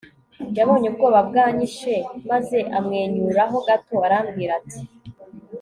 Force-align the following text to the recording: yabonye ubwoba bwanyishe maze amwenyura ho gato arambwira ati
yabonye 0.57 0.85
ubwoba 0.91 1.19
bwanyishe 1.29 1.95
maze 2.29 2.57
amwenyura 2.77 3.43
ho 3.51 3.59
gato 3.67 3.95
arambwira 4.07 4.53
ati 4.61 4.79